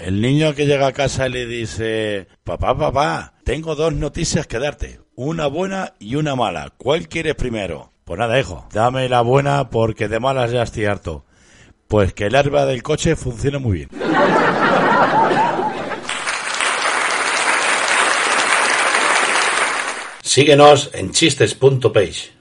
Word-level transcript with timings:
El 0.00 0.22
niño 0.22 0.54
que 0.54 0.64
llega 0.64 0.86
a 0.86 0.92
casa 0.92 1.26
y 1.26 1.32
le 1.32 1.44
dice, 1.44 2.26
papá, 2.42 2.74
papá, 2.76 3.34
tengo 3.44 3.74
dos 3.74 3.92
noticias 3.92 4.46
que 4.46 4.58
darte, 4.58 5.00
una 5.14 5.46
buena 5.46 5.92
y 5.98 6.14
una 6.14 6.34
mala. 6.34 6.72
¿Cuál 6.78 7.06
quieres 7.06 7.34
primero? 7.34 7.92
Pues 8.04 8.18
nada, 8.18 8.40
hijo, 8.40 8.66
dame 8.72 9.10
la 9.10 9.20
buena 9.20 9.68
porque 9.68 10.08
de 10.08 10.18
malas 10.18 10.52
ya 10.52 10.62
estoy 10.62 10.86
harto. 10.86 11.26
Pues 11.86 12.14
que 12.14 12.26
el 12.26 12.34
arma 12.34 12.64
del 12.64 12.82
coche 12.82 13.14
funciona 13.14 13.58
muy 13.58 13.72
bien. 13.72 13.88
Síguenos 20.22 20.90
en 20.94 21.10
chistes.page. 21.10 22.32